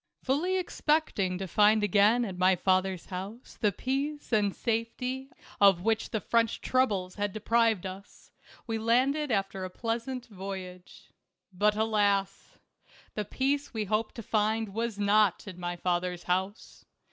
Fully 0.23 0.57
expecting 0.57 1.37
to 1.37 1.47
find 1.47 1.83
again 1.83 2.25
at 2.25 2.35
my 2.35 2.55
father's 2.55 3.05
house 3.05 3.59
the 3.61 3.71
peace 3.71 4.33
and 4.33 4.55
safety 4.55 5.29
of 5.59 5.81
which 5.83 6.09
the 6.09 6.19
French 6.19 6.59
troubles 6.59 7.13
had 7.13 7.31
deprived 7.31 7.85
us, 7.85 8.31
we 8.65 8.79
landed 8.79 9.29
after 9.29 9.63
a 9.63 9.69
pleas 9.69 10.07
ant 10.07 10.25
voyage. 10.25 11.11
But, 11.53 11.75
alas! 11.75 12.57
the 13.13 13.25
peace 13.25 13.75
we 13.75 13.85
hoped 13.85 14.15
to 14.15 14.23
find 14.23 14.69
was 14.73 14.97
not 14.97 15.47
in 15.47 15.59
my 15.59 15.75
father's 15.75 16.23
house. 16.23 16.83